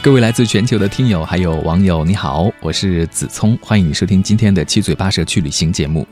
[0.00, 6.06] 各位来自全球的听友还有网友，你好，我是子聪，欢迎你收听今天的七嘴八舌去旅行节目。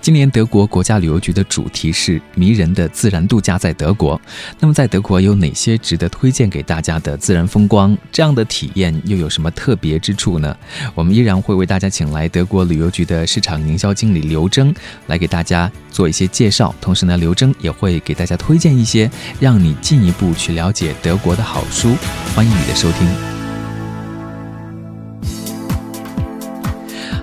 [0.00, 4.20] 今年德国国家旅游局的主题是迷人的自然度假在德国。
[4.58, 7.96] 那么在德国有哪些值得推荐给大家的自然风光？
[8.10, 10.54] 这样的体验又有什么特别之处呢？
[10.96, 14.74] 我们依然会为大家请来德国旅游局的市场营销经理刘征
[15.06, 16.74] 来给大家做一些介绍。
[16.80, 21.94] 同时呢，刘征也会给大家推荐一些让你进一步去了解德国的好书。
[22.34, 23.37] 欢迎你的收听。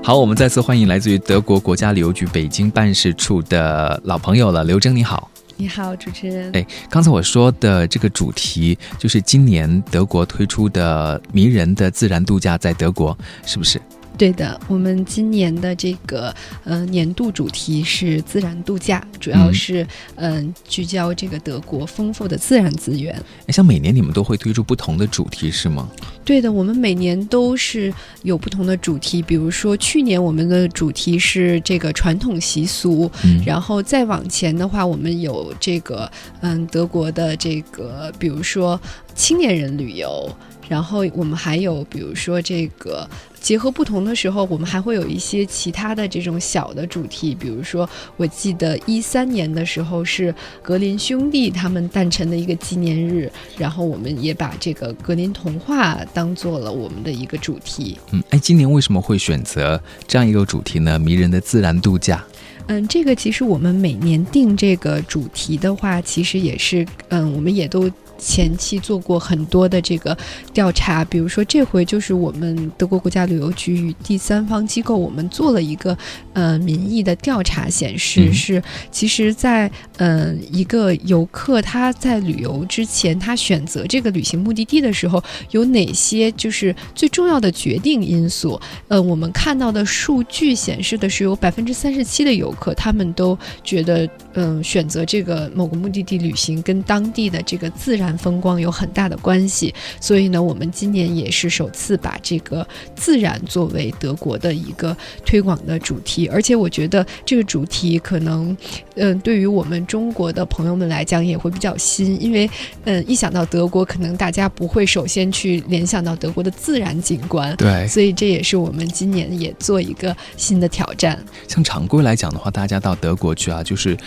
[0.06, 5.32] 好，我们再次欢迎来自于德国国家旅游局北京办事处的老朋友了，刘征，你好。
[5.58, 6.52] 你好，主持人。
[6.54, 13.82] 哎，刚才我说的这个主题就是今年德国推出的迷人的自然度假，在德国是不是？
[14.18, 19.86] 对的，我们今年的这个呃年度主题是自然度假，主要是
[20.16, 23.14] 嗯聚焦这个德国丰富的自然资源。
[23.46, 25.90] 哎，像每年你们都会推出不同的主题是吗？
[26.24, 27.94] 对的，我们每年都是
[28.24, 33.12] 有不同的主题，比如说去年我们的主题是这个传统习俗，
[33.46, 38.80] 然后再往前的话，我们有这个嗯德国的这个，比如说
[39.14, 40.30] 青年人旅游。
[40.68, 43.08] 然后我们还有，比如说这个
[43.40, 57.98] 结合不同的时候，我们还会有一些其他的这种小的主题，比如说我记得一三年的时候是格林兄弟他们诞辰的一个纪念日，然后我们也把这个格林童话当做了我们的一个主题。
[58.12, 60.98] 嗯，哎，今年为什么会选择这样一个主题呢？
[60.98, 62.24] 迷人的自然度假。
[62.68, 67.88] 嗯，这个其实我们每年定这个主题的话，其实也是，嗯，我们也都。
[68.18, 70.18] 前期做过很多的这个
[70.54, 75.98] 调查，比如说这回就是我们德国国家旅游局与第三方机构，我们做了一个
[76.34, 85.22] 呃民意的调查，显示是其实，在嗯一个游客他在旅游之前，他选择这个旅行目的地的时候，
[85.52, 88.60] 有哪些就是最重要的决定因素？
[88.88, 98.05] 呃，我们看到的数据显示的是有百分之三十七的游客，他们都觉得嗯选择这个某个目的地旅行跟当地的这个自然。
[98.18, 104.96] 风光有很大的关系，所以呢，我们今年也是首次把这个自然作为德国的一个
[105.26, 108.56] 推广的主题，而且我觉得这个主题可能，
[108.96, 112.50] 嗯，对于我们中国的朋友们来讲也会比较新，因为，
[112.84, 121.18] 嗯，一想到德国，可能大家不会首先去联想到德国的自然景观，对，所以这也是我们今年也做一个新的挑战。
[121.48, 123.98] 像常规来讲的话，大家到德国去啊，就是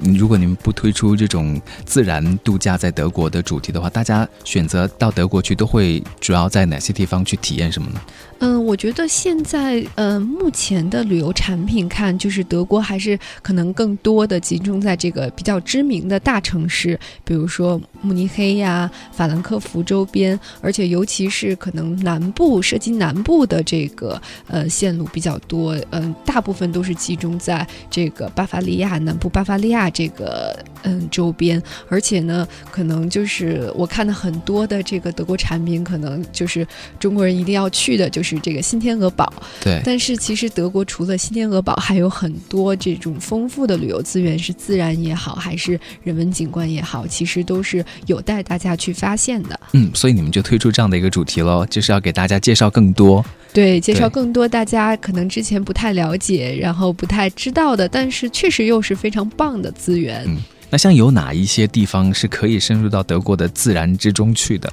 [0.00, 3.42] 如果你们不推出这种自然度假在德国的。
[3.48, 8.00] 主题的话，大家选择到德国去，都会主要在哪些地方去体验什么呢？
[8.40, 33.37] 嗯，我觉得现在，嗯，目前的旅游产品看，就是德国还是可能更多的集中在这个比较知名的大城市，比如说慕尼黑呀、法兰克福周边，而且尤其是可能南部涉及南部的这个呃线路比较多，嗯，大部分都是集中在这个巴伐利亚南部巴伐利亚这个嗯周边，而且呢，可能就是
[33.74, 36.64] 我看的很多的这个德国产品，可能就是
[37.00, 38.28] 中国人一定要去的，就是。
[38.28, 39.80] 是这个新天鹅堡，对。
[39.82, 49.58] 但是其实德国除了新天鹅堡，还有很多这种丰富的旅游资源，是自然也好，还是人文景观也好，其实都是有待大家去发现的。
[49.72, 60.22] 嗯，所以你们就推出这样的一个主题喽，就是要给大家介绍更多，对，介绍更多大家可能之前不太了解，然后不太知道的，但是确实又是非常棒的资源。
[60.26, 60.36] 嗯。
[60.70, 64.72] 那像有哪一些地方是可以深入到德国的自然之中去的？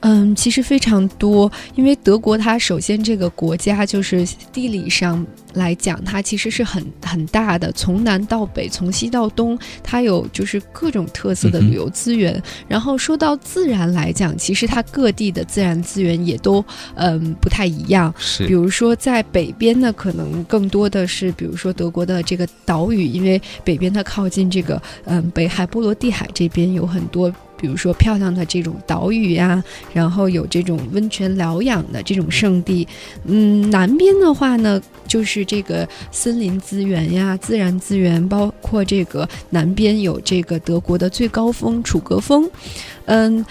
[0.00, 5.26] 嗯，其实非常多，因为德国它首先这个国家就是地理上。
[5.56, 12.40] 来讲，它其实是很很大的，从南到北，从西到东，它有就是各种特色的旅游资源。
[12.68, 16.64] 然后说到自然来讲，其实它各地的自然资源也都
[16.94, 18.14] 嗯不太一样。
[18.18, 27.32] 是，比如说在北边呢，可能更多的是，比如说德国的这个岛屿，因为北边它靠近这个嗯北海波罗的海这边有很多。
[27.56, 29.62] 比如说漂亮的这种岛屿呀，
[29.92, 32.86] 然后有这种温泉疗养的这种圣地。
[33.24, 42.48] 嗯，南边的话呢，就是这个森林资源呀、自然资源，包括这个南边有这个德国的最高峰楚格峰。
[43.06, 43.44] 嗯。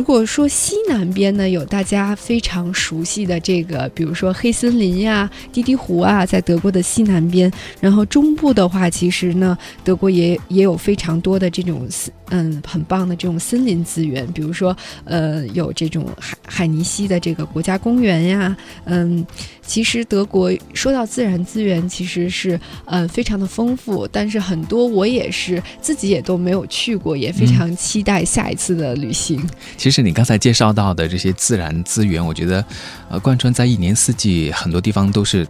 [0.00, 7.52] 如果说西南边呢，有大家非常熟悉的这个，比如说黑森林呀、滴滴湖啊，在德国的西南边。
[7.82, 11.86] 然后中部的话，其实呢，德国也也有非常多的这种
[12.30, 14.74] 嗯很棒的这种森林资源，比如说
[15.04, 19.22] 呃有这种海海尼西的这个国家公园呀，嗯，
[19.66, 29.38] 其实德国说到自然资源，其实是呃非常的丰富，但是很多我也是自己也都没有去过，也非常期待下一次的旅行。
[29.76, 32.64] 其你刚才介绍到的这些自然资源，我觉得
[33.08, 35.46] 呃贯穿在一年四季，很多地方都是。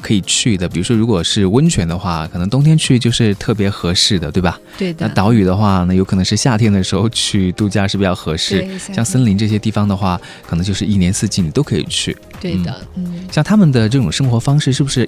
[0.00, 4.58] 可以去的，比如说，如果是温泉的话，可能冬天去就是特别合适的，对吧？
[4.78, 5.06] 对的。
[5.06, 8.66] 那岛屿的话呢，有可能是夏天的时候去度假是比较合适。
[8.78, 12.16] 像森林这些地方的话，可能就是一年四季你都可以去。
[12.40, 13.26] 对的，嗯。
[13.30, 15.06] 像他们的这种生活方式，是不是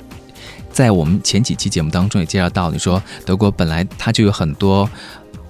[0.71, 2.71] 在我们前几期节目当中也介绍到？
[2.71, 4.89] 你说德国本来它就有很多。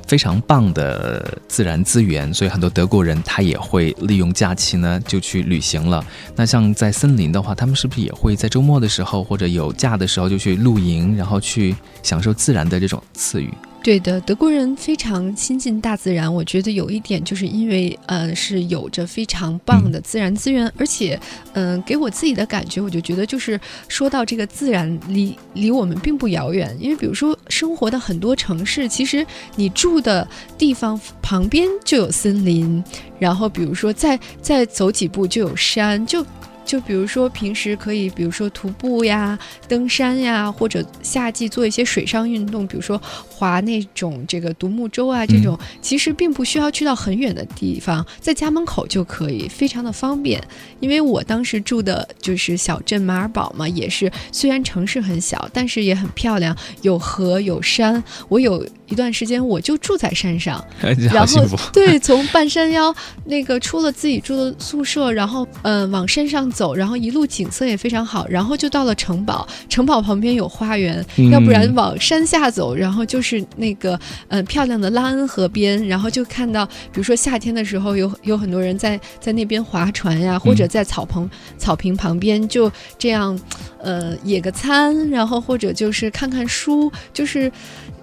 [0.09, 6.05] 非常棒的自然资源，所以很多德国人他也会利用假期呢就去旅行了。
[6.35, 13.53] 那像在森林的话，他们是不是也会在周末的时候或者有假的时候就去露营，然后去享受自然的这种赐予？
[13.89, 16.33] 对的，德国人非常亲近大自然。
[16.33, 21.19] 我觉得有一点，就是因为呃是有着非常棒的自然资源，而且
[21.55, 23.59] 嗯给我自己的感觉，我就觉得就是
[23.89, 26.77] 说到这个自然离离我们并不遥远。
[26.79, 29.27] 因为比如说生活的很多城市，其实
[29.57, 32.85] 你住的地方旁边就有森林，
[33.19, 36.23] 然后比如说再再走几步就有山，就。
[36.69, 50.47] 就比如说平时可以，比如说徒步呀、登山呀，或者夏季做一些水上运动，比如说划那种这个独木舟啊，这种其实并不需要去到很远的地方，在家门口就可以，非常的方便。
[50.81, 58.05] 因为我当时住的就是小镇马尔堡嘛，也是虽然城市很小，但是也很漂亮，有河有山。
[58.29, 60.65] 我有一段时间我就住在山上，
[61.13, 62.95] 然后对，从半山腰
[63.25, 66.49] 那个出了自己住的宿舍，然后嗯往山上。
[66.49, 73.99] 走，然后一路景色也非常好，然后就到了城堡，城堡旁边有花园，要不然往山下走，然后就是那个
[74.29, 83.39] 嗯漂亮的拉恩河边，然后就看到，比如说夏天的时候有有很多人在在那边划船呀，或者在草棚草坪旁边就这样，
[83.83, 87.53] 呃野个餐，然后或者就是看看书，就是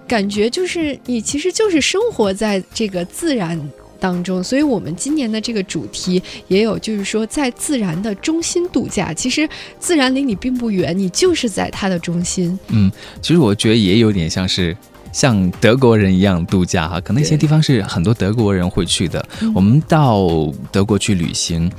[0.06, 3.60] 感觉就是你其实就是生活在这个自然。
[3.98, 9.10] 当中，所以我们今年的这个主题也有，就是说在自然的中心度假。
[9.14, 9.48] 其实
[9.78, 12.56] 自然离你并不远，你就是在它的中心。
[12.68, 12.92] 嗯，
[13.22, 14.76] 其实我觉得也有点像是
[15.12, 19.26] 像德国人一样度假哈，可能一些地方是很多德国人会去的。
[19.54, 20.28] 我们到
[20.70, 21.72] 德国去旅行。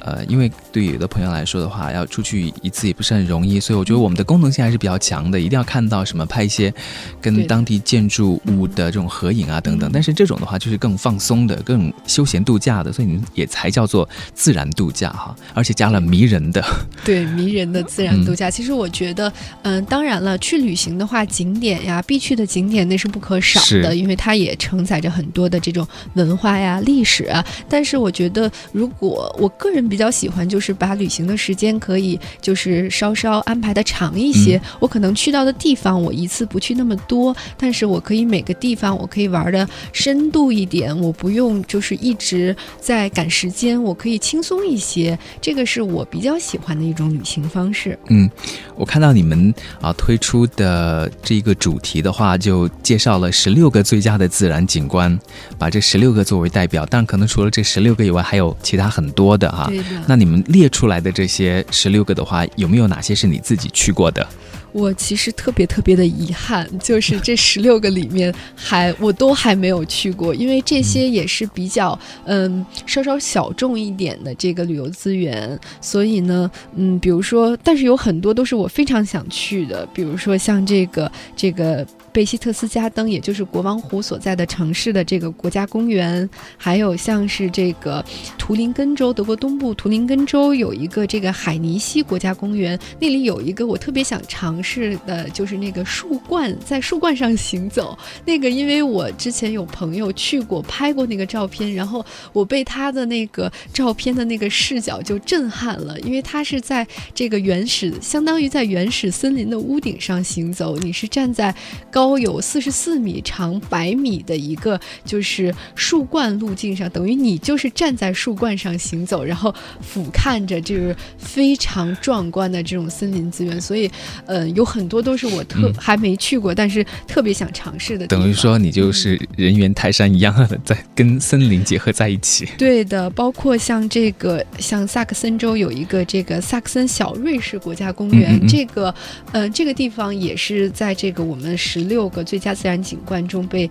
[0.00, 6.72] 呃，因为对有的朋友来说的话，要出去一次也不是很容易，所以我觉得我们的功能性还是比较强的，一定要看到什么拍一些
[7.20, 9.90] 跟当地建筑物的这种合影啊等等。
[9.92, 16.64] 但是这种的话就是更放松的、更休闲度假的，所以你们也才叫做自然度假哈，而且加了迷人的。
[17.04, 18.50] 对，迷人的自然度假。
[18.50, 19.30] 其实我觉得，
[19.62, 27.44] 嗯，当然了，去旅行的话，景点呀，必去的景点那是不可少的，因为它也承载着很多的这种文化呀、历史啊。
[27.68, 29.89] 但是我觉得，如果我个人。
[29.90, 34.60] 比较喜欢就是把旅行的时间可以就是稍稍安排的长一些。
[34.78, 45.18] 我可能去到的地方我一次不去那么多，但是我可以每个地方我可以玩的深度一点，我不用就是一直在赶时间，我可以轻松一些。
[45.40, 47.98] 这个是我比较喜欢的一种旅行方式。
[48.08, 48.30] 嗯，
[48.76, 55.18] 我看到你们啊推出的这个主题的话，就介绍了十六个最佳的自然景观，
[55.58, 56.86] 把这十六个作为代表。
[56.88, 59.70] 但可能除了这十六个以外，还有其他很多的哈。
[60.06, 64.26] 那你们列出来的这些十六个的话，有没有哪些是你自己去过的？
[64.72, 81.84] 我其实特别特别的遗憾，就是这 十六个里面还我都还没有去过，因为这些也是比较嗯稍稍小众一点的这个旅游资源，所以呢，嗯，比如说，但是有很多都是我非常想去的，比如说像这个这个。
[82.12, 88.04] 贝希特斯加登，也就是国王湖所在的城市的这个国家公园，还有像是这个
[88.36, 97.96] 图林根州，德国东部图林根州有一个这个海尼西国家公园，那里有一个我特别想尝试的，就是那个树冠，在树冠上行走。
[98.24, 111.54] 那个因为我之前有朋友去过，拍过那个照片，然后我被他的那个照片的那个视角就震撼了，因为他是在这个原始，相当于在原始森林的屋顶上行走，你是站在
[111.90, 111.99] 高。
[112.00, 123.60] 高有四十四米、长百米的一个就是树冠路径上，等于你就是站在树冠上行走，然后俯瞰着这个非常壮观的这种森林资源。
[123.60, 123.90] 所以，
[124.24, 128.06] 呃，有很多都是我特还没去过，但是特别想尝试的。
[128.06, 132.48] 等于说，你就是人猿泰山一样的，在跟森林结合在一起。
[132.56, 138.94] 对的，包括像这个，像萨克森州有一个这个萨克森小瑞士国家公园，这个，
[139.32, 143.70] 呃，这个地方也是在这个我们十六个最佳自然景观中被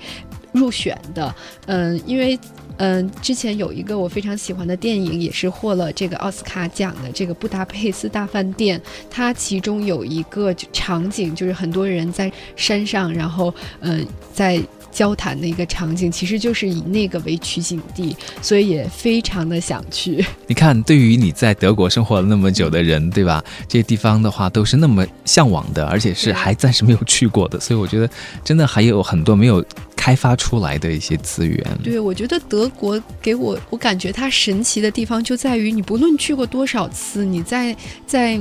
[0.51, 1.33] 入选的。
[1.65, 2.37] 嗯，因为，
[2.77, 8.77] 嗯，之前有一个我非常喜欢的电影，也是获了这个奥斯卡奖的这个《布达佩斯大饭店》，
[9.09, 14.61] 它其中有一个场景，就是很多人在山上，然后，嗯，在。
[14.99, 20.25] 交谈的一个场景，其实就是以那个为取景地，所以也非常的想去。
[20.45, 23.41] 你看，对于你在德国生活了那么久的人，对吧？
[23.65, 28.09] 这些地方的话都是那么向往的，而且是还暂时没有去过的，所以我觉得
[28.43, 29.63] 真的还有很多没有
[29.95, 31.65] 开发出来的一些资源。
[31.81, 37.73] 对，我觉得德国给我，我感觉它神奇的地方就在于，你不论去过多少次，你在
[38.05, 38.37] 在。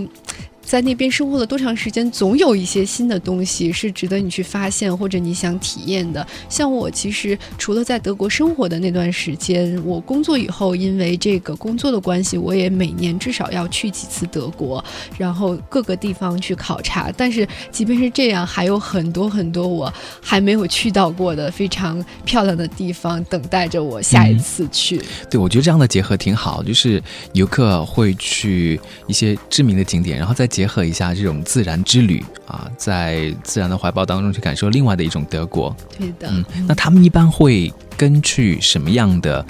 [0.68, 6.24] 在那边生活了多长时间，总有一些新的东西是值得你去发现或者你想体验的。
[6.50, 14.84] 像我其实除了在德国生活的那段时间，我工作以后，因为这个工作的关系，我也每年至少要去几次德国，
[15.16, 17.10] 然后各个地方去考察。
[17.16, 25.00] 但是即便是这样，还有很多很多我还没有去到过的非常漂亮的地方等待着我下一次去。
[25.30, 30.46] 对，我觉得这样的结合挺好，就是游客会去一些知名的景点，然后再。
[30.58, 35.72] 结合一下这种自然之旅啊，在自然的怀抱当中去感受另外的一种德国。
[35.96, 39.46] 对的，嗯，那他们一般会根据什么样的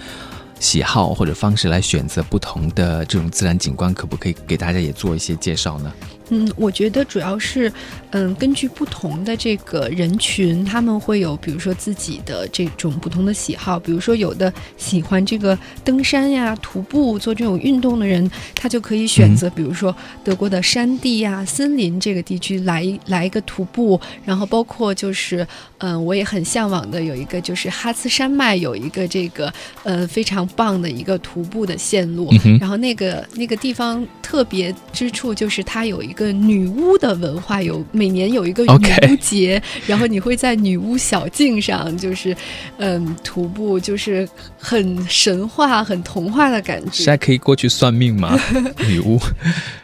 [0.60, 3.94] 喜好或者方式来选择不同的这种自然景观？
[3.94, 5.90] 可不可以给大家也做一些介绍呢？
[6.30, 7.72] 嗯，我觉得主要是，
[8.10, 13.78] 嗯，根据不同的这个人群，他们会有，比如说自己的这种不同的喜好。
[13.78, 23.98] 比如说，有的喜欢这个登山呀、徒步做这种运动的人，他就可以选择，比如说德国的山地呀、森林这个地区来来一个徒步。
[24.26, 25.46] 然后，包括就是，
[25.78, 29.50] 嗯，我也很向往的有一个就是哈茨山脉有一个这个，
[29.82, 32.30] 呃，非常棒的一个徒步的线路。
[32.60, 36.12] 然后，那个那个地方特别之处就是它有一。
[36.17, 42.36] 个女巫的文化有每年有一个女巫节，然后你会在女巫小径上，就是
[42.78, 47.04] 嗯徒步，就是很神话、很童话的感觉。
[47.04, 48.38] 现在可以过去算命吗？
[48.88, 49.18] 女巫？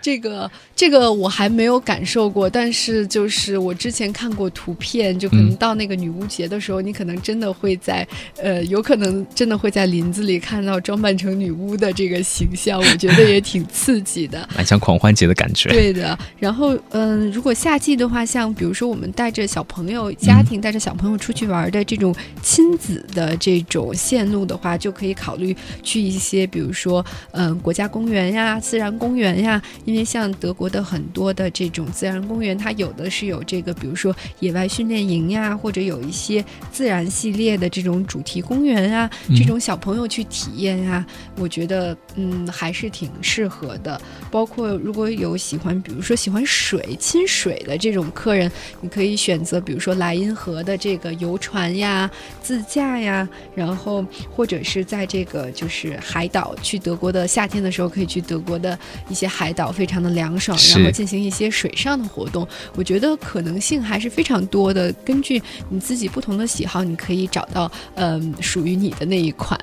[0.03, 8.07] 这个这个我还没有感受过，但是就是我之前看过图片，就可能到那个女巫节的时候，你可能真的会在
[8.43, 15.71] 呃，有可能真的会在林子里看到装扮成女巫的这个形象，我觉得也挺刺激的， 蛮像狂欢节的感觉。
[15.71, 16.19] 对的。
[16.39, 29.61] 然后，嗯，如果夏季的话，像比如说我们带着小朋友、家庭带着小朋友出去玩的这种亲子的这种线路的话，就可以考虑去一些，比如说，嗯，国家公园呀、自然公园呀。
[29.85, 41.05] 因为像德国的很多的这种自然公园，它有的是有这个，比如说野外训练营呀，或者有一些自然系列的这种主题公园啊，这种小朋友去体验呀，
[41.37, 44.01] 我觉得，嗯，还是挺适合的。
[44.31, 46.14] 包括如果有喜欢，比如说。
[46.17, 52.11] 喜欢水、亲水的这种客人，你可以选择，比如说莱茵河的这个游船呀、
[52.43, 58.79] 自驾呀，然后或者是在这个就是海岛，去德国的夏天的时候，可以去德国的
[59.09, 62.47] 一些海岛，非常的凉爽，然后进行一些水上的活动。
[62.75, 64.93] 我觉得可能性还是非常多的。
[65.05, 69.59] 根据你自己不同的喜好，你可以找到嗯属于你的那一款。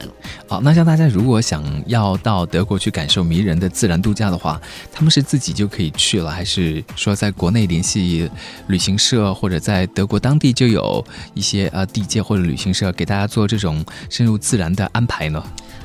[0.47, 4.59] 好，那像大家如果想要到德国去感受迷人的自然度假的话，
[4.91, 6.31] 他们是自己就可以去了。
[6.41, 8.27] 还是说，在国内联系
[8.65, 11.05] 旅行社，或者在德国当地就有
[11.35, 15.43] 一些呃地界或者旅行社给大家做这种深入自然的安排呢？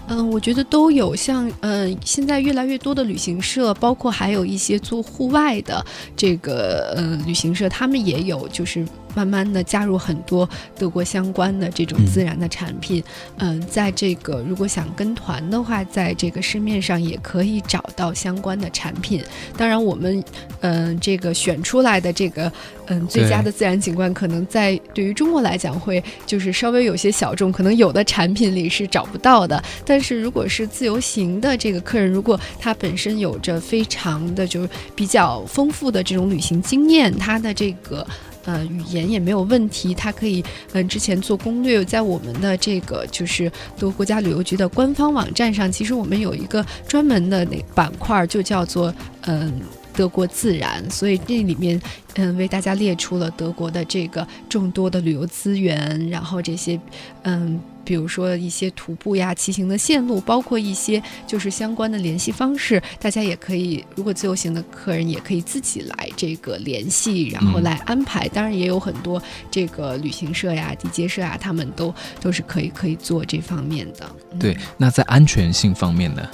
[0.09, 1.15] 嗯，我觉得都有。
[1.15, 5.85] 像呃，现在越来越多的旅行社，包括还有一些做户外的
[6.17, 8.87] 这个呃旅行社，他们也有就是。
[9.17, 10.47] 慢慢的加入很多
[10.79, 13.03] 德国相关的这种自然的产品，
[13.39, 19.25] 嗯，在这个如果想跟团的话，在这个市面上也可以找到相关的产品。
[19.57, 20.23] 当然，我们
[20.61, 22.53] 嗯这个选出来的这个
[22.89, 29.65] 嗯最佳的自然景观，可能在对于中国来讲会就是稍微有些小众，可能有的产品里是找不到的。
[29.87, 38.07] 但是如果是自由行的这个客人，如果他本身有着非常的就是比较丰富的这种旅行经验，他的这个。
[38.47, 49.61] 呃，语言也没有问题，他可以，嗯，之前做攻略，在我们的这个就是德国家旅游局的官方网站上，其实我们有一个专门的那板块，就叫做嗯。
[49.97, 51.81] 德国自然，所以这里面
[52.17, 56.79] 嗯为大家列出了德国的这个众多的旅游资源，然后这些
[57.23, 57.59] 嗯。
[57.87, 68.27] 比如说一些徒步呀、骑行的线路，包括一些就是相关的联系方式，大家也可以，如果自由行的客人也可以自己来这个联系，然后来安排。
[68.29, 74.11] 当然也有很多这个旅行社呀、地接社啊，他们都都是可以可以做这方面的。
[74.39, 76.29] 对，那在安全性方面呢？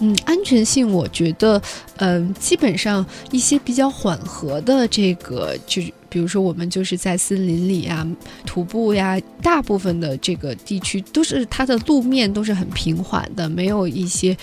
[0.00, 1.60] 嗯，安全性我觉得，
[1.98, 8.06] 嗯，基本上一些比较缓和的这个，就是比如说我们就是在森林里啊
[8.46, 14.36] 徒步呀，大部分的这个地区都是它的路面都是很平缓的，没有一些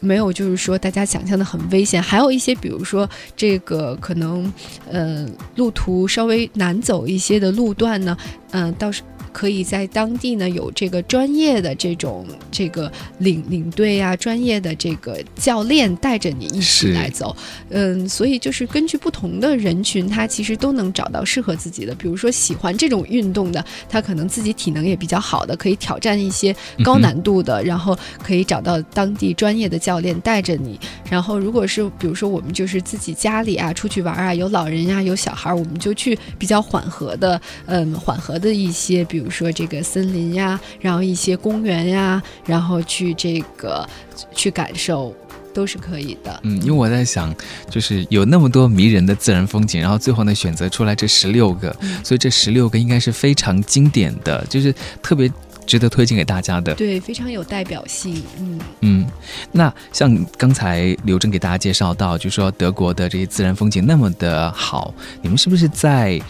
[0.00, 4.52] 没有就是说大家想象的很危险，还有一些比如说这个可能，
[4.90, 5.24] 呃，
[5.54, 8.16] 路途稍微难走一些的路段呢，
[8.50, 9.02] 嗯，倒是。
[9.32, 17.34] 可以在当地呢有这个专业的这种这个领领队啊，专业的这个教练带着你一起来走，
[17.70, 21.94] 嗯，所以就是根据不同的人群，他其实都能找到适合自己的。
[21.94, 30.78] 比如说喜欢这种运动的，他可能自己体能也比较好的，可以挑战一些高难度的，然后可以找到当地专业的教练带着你。
[31.10, 39.32] 然后如果是比如说我们就是自己家里啊出去玩啊，有老人呀有小孩，我们就去比较缓和的，嗯，缓和的一些，比如。
[39.32, 43.88] 比如说这个森林呀，然后一些公园呀，然后去这个
[44.34, 45.12] 去感受，
[45.54, 46.38] 都是可以的。
[46.42, 47.34] 嗯，因为我在想，
[47.70, 51.74] 就是有那么多迷人的自然风景，然后最后呢选择出来这十六个，
[52.04, 55.32] 所以这十六个应该是非常经典的，就是特别
[55.66, 56.74] 值得推荐给大家的。
[56.74, 58.22] 对，非常有代表性。
[58.38, 59.06] 嗯嗯，
[59.50, 66.20] 那像刚才刘真给大家介绍到，就说德国的这些自然风景那么的好，你们是不是在？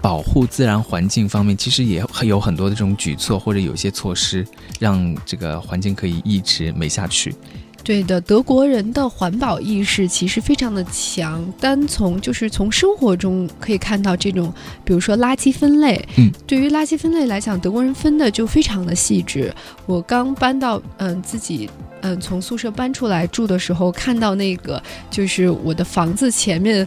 [0.00, 4.46] 保护自然环境方面，其实也有很多的这种举措，或者有一些措施，
[4.78, 7.34] 让这个环境可以一直美下去。
[7.84, 11.42] 对的，德国人的环保意识其实非常的强。
[11.58, 14.52] 单从就是从生活中可以看到这种，
[14.84, 16.06] 比如说垃圾分类。
[16.16, 19.54] 嗯，对于垃圾分类来讲，德国人分的就非常的细致。
[19.86, 21.70] 我刚搬到嗯自己
[22.02, 26.86] 嗯从宿舍搬出来住的时候，看到那个就是我的房子前面。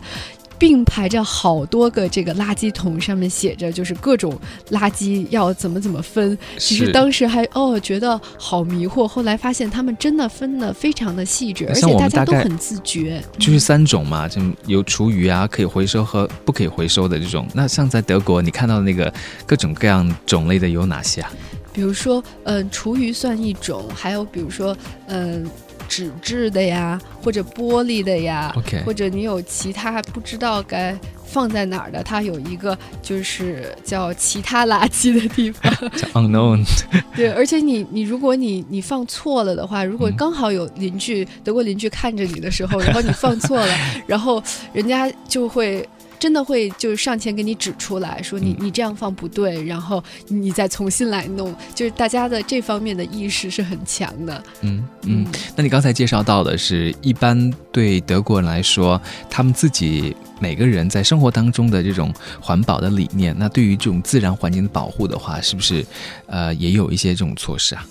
[0.62, 4.40] 并排着好多个这个垃圾桶，上面写着就是各种
[4.70, 6.38] 垃圾要怎么怎么分。
[6.60, 13.20] 其实当时还哦觉得好迷惑，后来发现他们真的分的非常的细致，而且大家都很自觉。
[13.40, 17.48] 就是三种嘛，就有厨余啊，可以回收和不可以回收的这种。
[17.56, 19.12] 那像在德国，你看到的那个
[19.48, 21.32] 各种各样种类的有哪些啊？
[21.74, 24.78] 比如说，嗯，厨余算一种，还有比如说，
[25.08, 25.44] 嗯。
[25.92, 35.70] 纸质的呀，或者玻璃的呀，或者你有其他不知道该放在哪儿的，它有一个就是叫其他垃圾的地方，
[36.16, 36.66] unknown。
[37.14, 43.76] 对，而且你你如果你你放错了的话，如果刚好有邻居德国邻居看着你的时候，然后你放错了，
[44.08, 45.86] 然后人家就会。
[46.22, 54.44] 真的会就是上前给你指出来说你你这样放不对，然后你再重新来弄，就是大家的这方面的意识是很强的。
[54.62, 65.84] 嗯嗯，那你刚才介绍到的是一般对德国人来说，他们自己每个人在生活当中的这种环保的理念，那对于这种自然环境的保护的话，是不是
[66.28, 67.84] 呃也有一些这种措施啊？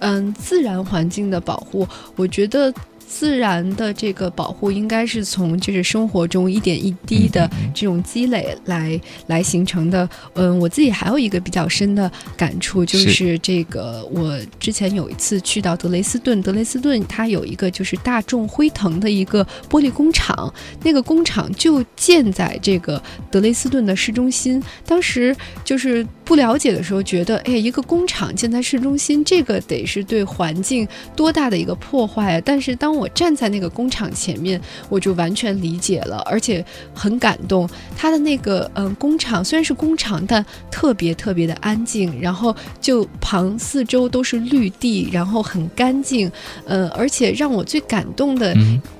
[0.00, 2.70] 嗯，自然环境的保护，我觉得。
[3.08, 10.06] 自然的这个保护应该是从就是生活中一点一滴的这种积累来来形成的。
[10.34, 24.62] 嗯，我自己还有一个比较深的感触，就是这个我之前有一次去到德雷斯顿，德雷斯顿它有一个就是大众辉腾的一个玻璃工厂，那个工厂就建在这个德雷斯顿的市中心。
[24.84, 30.86] 当时就是不了解的时候，觉得哎，一个工厂建在市中心，这个得是对环境
[31.16, 32.42] 多大的一个破坏啊！
[32.44, 34.60] 但是当我站在那个工厂前面，
[34.90, 36.62] 我就完全理解了，而且
[36.92, 37.66] 很感动。
[37.96, 42.20] 他的那个嗯，工厂虽然是工厂，但特别特别的安静。
[42.20, 46.30] 然后就旁四周都是绿地，然后很干净。
[46.66, 48.54] 呃，而且让我最感动的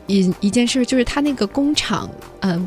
[0.07, 2.11] 一一件事就是他那个工厂，
[2.41, 2.67] 嗯。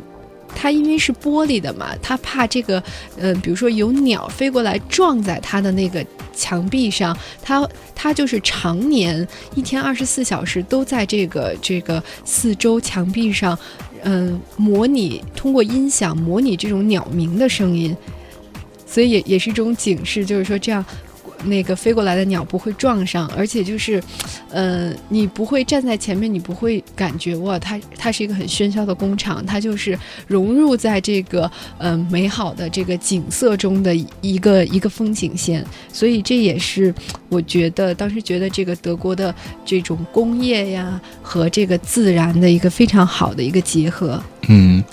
[0.56, 2.82] 它因为是玻璃的嘛，它怕这个，
[3.18, 13.58] 呃，比如说有鸟飞过来撞在它的那个墙壁上，它它就是常年一天二十四小时都在这个这个四周墙壁上，
[14.04, 17.96] 嗯，模拟通过音响模拟这种鸟鸣的声音，
[18.86, 20.84] 所以也也是一种警示，就是说这样。
[21.46, 24.02] 那个飞过来的鸟不会撞上，而且就是，
[24.50, 36.94] 呃，你不会站在前面，你不会感觉哇，它它是一个很喧嚣的工厂，它就是融入在这个呃美好的这个景色中的一个一个风景线，所以这也是
[37.30, 39.34] 我觉得当时觉得这个德国的
[39.66, 44.22] 这种工业呀和这个自然的一个非常好的一个结合。
[44.48, 44.84] 嗯，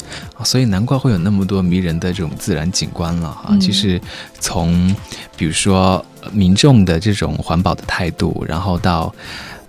[0.45, 3.57] 所以难怪会有那么多迷人的这种自然景观了哈。
[3.61, 4.01] 其实
[4.41, 4.95] 从
[5.37, 9.15] 比如说民众的这种环保的态度，然后到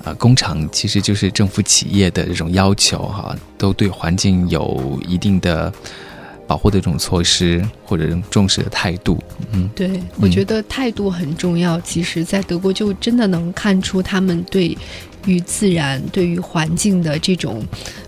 [0.03, 5.71] 呃工厂，其实就是政府企业的这种要求哈，都对环境有一定的。
[6.49, 11.79] 保护的这种措施或者重视的态度，嗯，对，我觉得态度很重要。
[11.81, 14.75] 其实，在德国就真的能看出他们对
[15.29, 17.63] 于自然、对于环境的这种，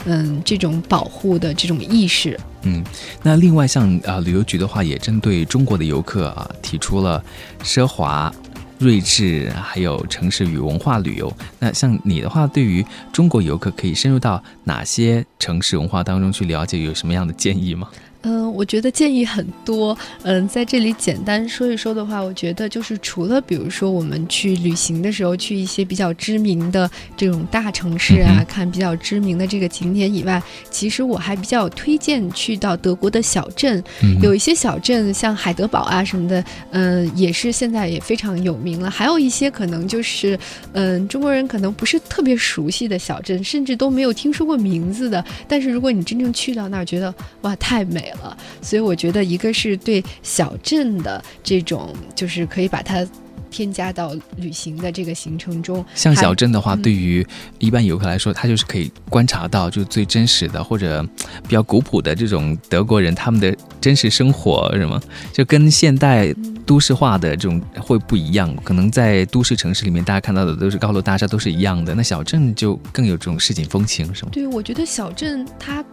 [0.05, 2.39] 嗯，这种保护的这种意识。
[2.63, 2.83] 嗯，
[3.23, 7.23] 那另外像啊旅游局的话，也针对中国的游客啊提出了
[7.63, 8.31] 奢华、
[8.79, 11.31] 睿智，还有城市与文化旅游。
[11.59, 17.87] 那像你的话，对于中国游客可以深入到哪些城市文化当中去了解，有什么样的建议吗？
[18.23, 19.97] 嗯，我觉得建议很多。
[20.23, 33.83] 嗯，在这里简单说一说的话，我觉得就是除了比如说我们去旅行的时候去一些比较知名的这种大城市啊，看比较知名的这个景点以外，其实我还比较推荐去到德国的小镇。
[34.21, 38.89] 有一些小镇像海德堡啊什么的，嗯，也是现在也非常有名了。
[38.89, 40.37] 还有一些可能就是
[40.73, 45.25] 嗯，中国人可能不是特别熟悉的小镇，甚至都没有听说过名字的。
[45.47, 48.10] 但是如果你真正去到那儿，觉得哇，太美。
[48.13, 53.05] 了，所以我觉得一个是对小镇的这种，就是可以把它
[53.49, 55.83] 添加到旅行的这个行程中。
[55.93, 57.25] 像小镇的话，对于
[57.59, 61.05] 一般游客来说，他就是可以观察到就最真实的或者
[61.43, 64.97] 比较古朴的这种德国人他们的真实生活，什么
[65.33, 66.33] 就跟现代
[66.65, 68.55] 都市化的这种会不一样。
[68.63, 71.93] 可能在都市城市里面，大家看到的都是高楼大厦，都是一样的。
[71.93, 74.29] 那小镇就更有这种市井风情，是吗？
[74.31, 75.83] 对，我觉得小镇它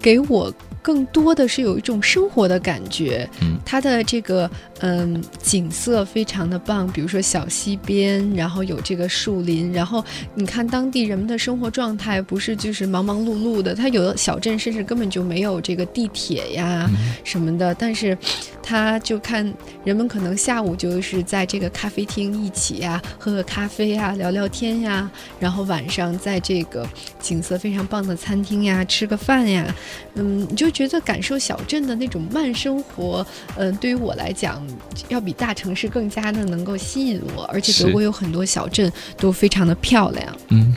[0.00, 0.54] 给我。
[0.82, 10.02] 更多的是有一种生活的感觉，嗯，它的这个嗯景色非常的棒，比如说小溪边，然后有这个树林，然后
[10.34, 16.90] 你看当地人们的生活状态不是就是忙忙碌碌的，它有的小镇甚至根本就没有这个地铁呀
[17.24, 18.16] 什么的，但是
[18.62, 19.52] 它就看
[19.84, 26.88] 人们可能下午就是在这个咖啡厅一起呀喝喝咖啡呀聊聊天呀，然后晚上在这个
[27.20, 29.74] 景色非常棒的餐厅呀吃个饭呀，
[30.14, 30.69] 嗯，你就。
[30.70, 34.64] 觉得感受小镇的那种慢生活，嗯，对于我来讲，
[35.08, 37.44] 要比大城市更加的能够吸引我。
[37.44, 40.36] 而且德国有很多小镇都非常的漂亮。
[40.48, 40.74] 嗯，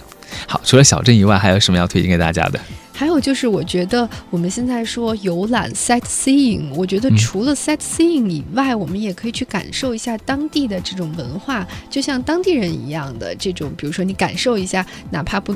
[0.47, 2.60] 好，除了小镇以外，还有什么要推荐给大家的？
[2.95, 15.56] 还有就是，我觉得我们现在说游览 sightseeing，我觉得除了 sightseeing 以外，我们也可以去感受一下当地的这种文化，就像当地人一样的这种，比如说你感受一下，哪怕不。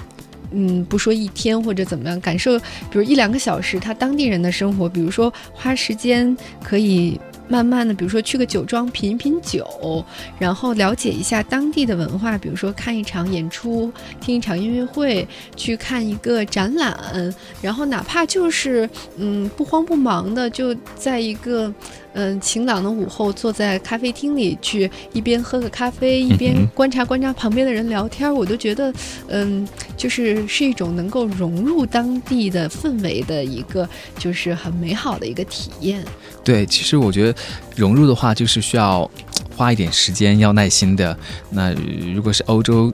[0.52, 7.20] 嗯，不说一天或者怎么样，感受，比如一两个小时，他当地人的生活，比如说花时间可以。
[7.50, 10.04] 慢慢的，比如说去个酒庄品一品酒，
[10.38, 21.74] 然后了解一下当地的文化，比如说看一场演出，听一场音乐会，去看一个展览，然后哪怕就是嗯不慌不忙的就在一个
[22.20, 28.92] 嗯晴朗的午后，坐在咖啡厅里去一边喝个咖啡，一边观察观察旁边的人聊天，我都觉得
[29.28, 36.04] 嗯就是是一种能够融入当地的氛围的一个就是很美好的一个体验。
[36.44, 37.40] 对，其实我觉得
[37.76, 39.10] 融入的话，就是需要
[39.56, 41.16] 花一点时间，要耐心的。
[41.52, 41.72] 那
[42.16, 42.92] 如果是欧洲，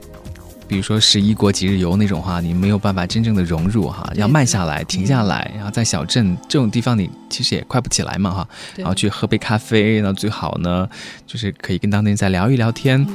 [0.74, 8.48] 比如说十一国几日游那种话，你没有办法真正的融入哈，要慢下来，停下来，然后在小镇这种地方，你其实也快不起来嘛哈。
[8.76, 10.90] 然后去喝杯咖啡，那最好呢，
[11.28, 13.06] 就是可以跟当地人再聊一聊天。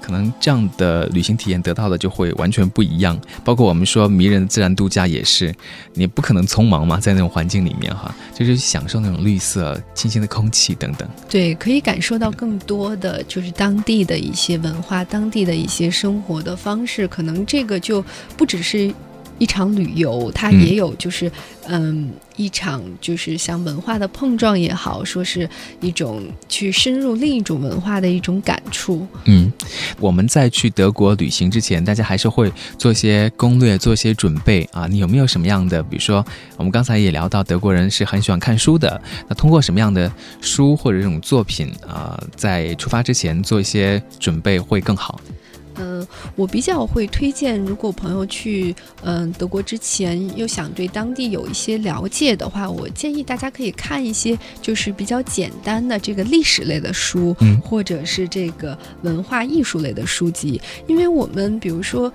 [0.00, 5.54] 可能这样的旅行体验得到的就会完全不一样，包括我们说迷人的自然度假也是，
[5.94, 11.08] 你不可能匆忙嘛，在那种环境里面哈，就是享受那种绿色、清新的空气等等。
[11.28, 18.04] 对，可以感受到更多的就是当地的一些文化、当地的一些生活的方式，可能这个就
[18.36, 18.92] 不只是。
[19.40, 21.30] 一场旅游，它也有就是，
[21.68, 25.46] 嗯，一场就是像文化的碰撞也好，说是
[25.80, 29.06] 一种去深入另一种文化的一种感触。
[29.24, 29.52] 嗯，
[29.98, 34.86] 我们在去德国旅行之前，大家还是会做一些攻略，做一些准备啊。
[34.86, 36.24] 你有没有什么样的，比如说
[36.56, 45.20] 我们刚才也聊到，德国人是很喜欢看书的，那通过什么样的书或者这种作品啊，在出发之前做一些准备会更好？
[45.78, 62.12] 嗯，我比较会推荐，如果朋友去嗯德国之前又想对当地有一些了解的话，我建议大家可以看一些就是比较简单的这个历史类的书，或者是这个文化艺术类的书籍，因为我们比如说。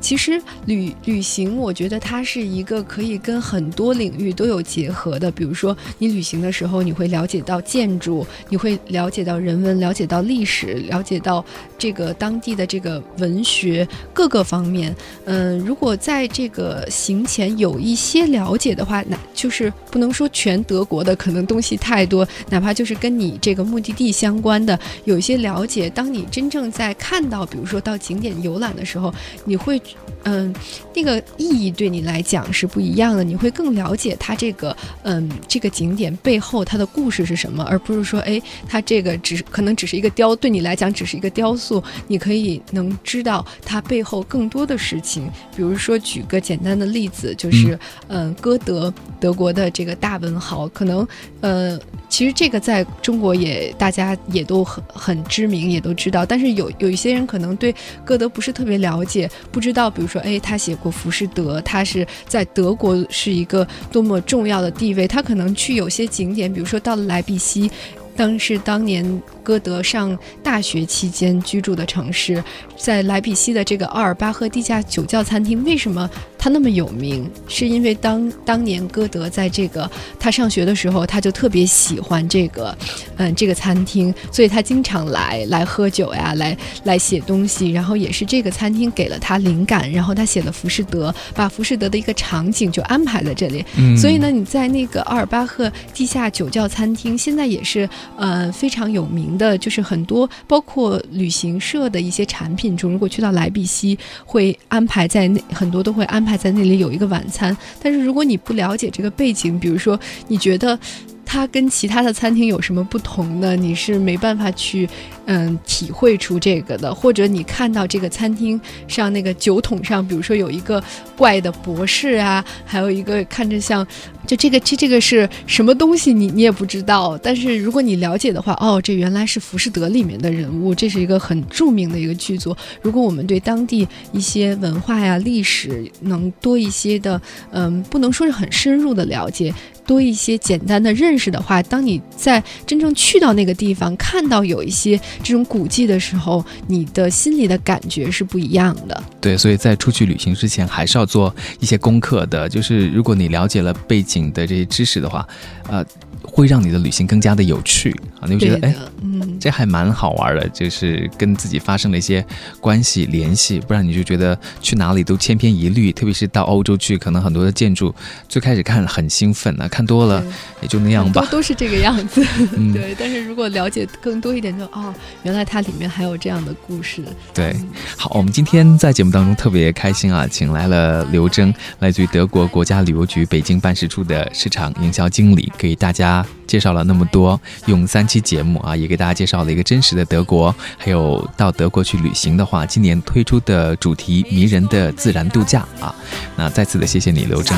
[0.00, 5.30] 其实旅旅行，我觉得它是一个可以跟很多领域都有结合的。
[5.30, 11.44] 比如说，你旅行的时候，你会了解到建筑，你会了解到人文，了解到历史，了解到
[11.76, 14.94] 这个当地的这个文学各个方面。
[15.24, 25.90] 嗯，如果在这个行前有一些了解的话，那就是不能说全德国的可能东西太多，哪怕就是跟你这个目的地相关的有一些了解。
[25.90, 29.12] 当你真正在看到，比如说到景点游览的时候，
[29.44, 29.80] 你会，
[30.24, 30.52] 嗯，
[30.94, 33.22] 那个意义对你来讲是不一样的。
[33.22, 41.82] 你会更了解它这个，嗯，这个景点背后它的故事是什么，而不是说，哎，它这个只可能只是一个雕，对你来讲只是一个雕塑。
[42.08, 45.30] 你可以能知道它背后更多的事情。
[45.54, 51.06] 比如说，举个简单的例子，就是，嗯，歌德，德国的这个大文豪，可能，
[51.40, 56.26] 呃，其实这个在中国也大家也都很很知名，也都知道。
[56.26, 57.72] 但是有有一些人可能对
[58.04, 65.06] 歌德不是特别了解，不知到，比如说，哎，他写过《浮士德》，他是在德国是一个多么重要的地位。
[65.06, 67.70] 他可能去有些景点，比如说到了莱比锡，
[68.16, 69.04] 当时当年。
[69.46, 72.42] 歌德上大学期间居住的城市，
[72.76, 77.30] 在莱比锡的这个奥尔巴赫地下酒窖餐厅，为什么它那么有名？
[77.46, 82.76] 是因为当当年歌德在这个他上学的时候，他就特别喜欢这个，
[83.18, 87.70] 嗯，这个餐厅，所以他经常来来喝酒呀，来来写东西。
[87.70, 93.64] 然后也是这个餐厅给了他灵感，然后他写了《浮士德》，把《浮士德》的一个场景就安排在这里。
[93.96, 99.35] 所以呢，你在那个奥尔巴赫地下酒窖餐厅，现在也是呃非常有名。
[99.36, 107.56] 的就是很多，包括旅行社的一些产品中，如果去到莱比锡，会安排在那很多都会安排在那里有一个晚餐。
[107.82, 110.78] 但是如果你不了解这个背景，比如说你觉得
[111.26, 113.54] 它跟其他的餐厅有什么不同呢？
[113.54, 114.88] 你是没办法去
[115.26, 116.94] 嗯体会出这个的。
[116.94, 118.58] 或者你看到这个餐厅
[118.88, 120.82] 上那个酒桶上，比如说有一个
[121.16, 123.86] 怪的博士啊，还有一个看着像。
[124.26, 126.12] 就这个，这这个是什么东西？
[126.12, 127.16] 你你也不知道。
[127.22, 132.56] 但是如果你了解的话，哦，这原来是《浮士德》里面的人物，这是一个很著名的一个剧作。
[132.82, 139.54] 如果我们对当地一些文化呀、历史能多一些的，嗯，不能说是很深入的了解。
[139.86, 149.02] 多一些简单的认识的话，当你在真正去到那个地方，看到有一些这种古迹的时候，你的心里的感觉是不一样的。
[149.20, 152.48] 对，所以在出去旅行之前，还是要做一些功课的。
[152.48, 155.26] 就是如果你了解了背景的这些知识的话，
[155.68, 155.84] 呃。
[156.22, 157.94] 会让你的旅行更加的有趣！
[158.26, 162.24] 你会觉得哎，嗯，这还蛮好玩的，就是跟自己发生了一些
[162.60, 165.92] 关系联系，不然你就觉得去哪里都千篇一律。
[165.92, 167.94] 特别是到欧洲去，可能很多的建筑
[168.28, 170.22] 最开始看很兴奋啊，看多了
[170.60, 172.24] 也就那样吧，都是这个样子。
[172.74, 177.02] 对，但是如果了解更多一点，就哦，原来它里面还有这样的故事。
[177.32, 177.56] 对，
[177.96, 186.26] 好，我们今天在节目当中特别开心啊，请来了刘征，来自于德国国家旅游局北京办事处的市场营销经理，给大家。
[186.46, 190.54] 介绍了那么多，用三期节目啊，也给大家介绍了一个真实的德国。
[190.76, 195.94] 还有到德国去旅行的话，今年推出的主题迷人的自然度假啊。
[196.36, 197.56] 那再次的谢谢你，刘真。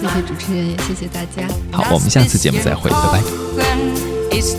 [0.00, 1.46] 谢谢主持人，也谢谢大家。
[1.72, 3.20] 好，我们下次节目再会，拜拜。
[4.30, 4.56] ist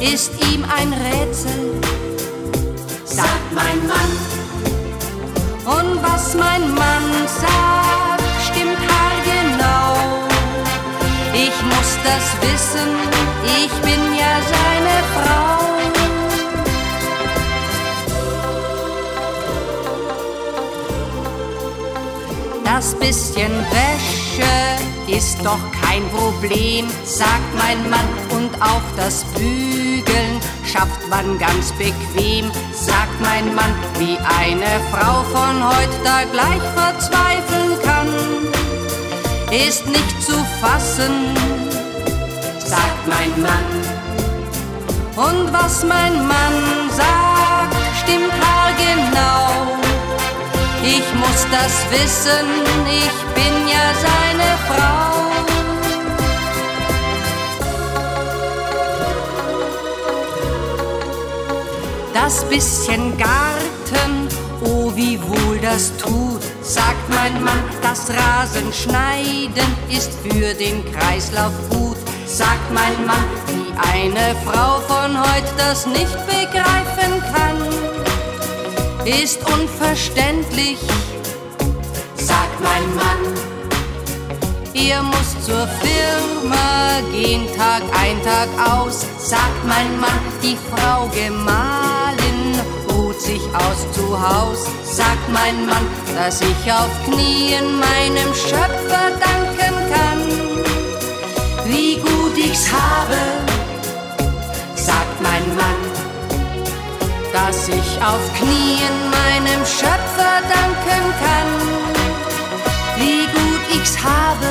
[0.00, 1.80] ihm ein Rätsel,
[3.04, 4.12] sagt mein Mann.
[5.64, 9.96] Und was mein Mann sagt, stimmt haargenau.
[11.34, 12.88] Ich muss das wissen,
[13.44, 15.58] ich bin ja seine Frau.
[22.64, 24.17] Das bisschen Wäsche
[25.08, 32.50] ist doch kein Problem, sagt mein Mann, und auch das Bügeln schafft man ganz bequem,
[32.72, 38.08] sagt mein Mann, wie eine Frau von heut da gleich verzweifeln kann,
[39.50, 41.34] ist nicht zu fassen,
[42.58, 43.68] sagt mein Mann.
[45.16, 49.77] Und was mein Mann sagt, stimmt haargenau.
[50.90, 52.48] Ich muss das wissen,
[52.86, 55.18] ich bin ja seine Frau.
[62.28, 64.28] das bisschen Garten,
[64.62, 71.96] oh wie wohl das tut, sagt mein Mann, das Rasenschneiden ist für den Kreislauf gut,
[72.26, 77.87] sagt mein Mann, wie eine Frau von heut das nicht begreifen kann,
[79.04, 80.78] ist unverständlich,
[82.14, 83.34] sagt mein Mann.
[84.74, 92.60] ihr müsst zur Firma gehen, Tag ein, Tag aus, sagt mein Mann, die Frau Gemahlin
[92.90, 99.74] ruht sich aus zu Haus, sagt mein Mann, dass ich auf Knien meinem Schöpfer danken
[99.92, 100.22] kann.
[101.66, 103.18] Wie gut ich's habe,
[104.74, 105.77] sagt mein Mann,
[107.40, 111.50] dass ich auf Knien meinem Schöpfer danken kann.
[112.96, 114.50] Wie gut ich's habe,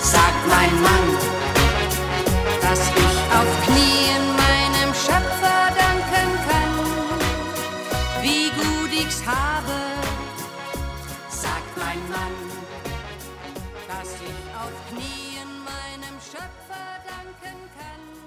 [0.00, 1.06] sagt mein Mann,
[2.62, 6.72] dass ich auf Knien meinem Schöpfer danken kann.
[8.22, 9.78] Wie gut ich's habe,
[11.28, 12.36] sagt mein Mann,
[13.88, 18.23] dass ich auf Knien meinem Schöpfer danken kann.